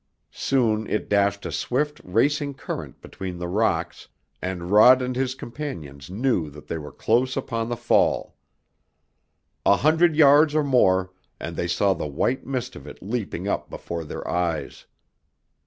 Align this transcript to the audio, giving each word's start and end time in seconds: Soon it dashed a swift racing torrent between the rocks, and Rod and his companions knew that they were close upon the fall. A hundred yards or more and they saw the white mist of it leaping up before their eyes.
Soon 0.31 0.89
it 0.89 1.09
dashed 1.09 1.45
a 1.45 1.51
swift 1.51 2.01
racing 2.03 2.55
torrent 2.55 3.01
between 3.01 3.37
the 3.37 3.47
rocks, 3.47 4.07
and 4.41 4.71
Rod 4.71 4.99
and 4.99 5.15
his 5.15 5.35
companions 5.35 6.09
knew 6.09 6.49
that 6.49 6.65
they 6.65 6.79
were 6.79 6.91
close 6.91 7.37
upon 7.37 7.69
the 7.69 7.77
fall. 7.77 8.35
A 9.63 9.77
hundred 9.77 10.15
yards 10.15 10.55
or 10.55 10.63
more 10.63 11.11
and 11.39 11.55
they 11.55 11.67
saw 11.67 11.93
the 11.93 12.07
white 12.07 12.47
mist 12.47 12.75
of 12.75 12.87
it 12.87 12.97
leaping 13.03 13.47
up 13.47 13.69
before 13.69 14.03
their 14.03 14.27
eyes. 14.27 14.87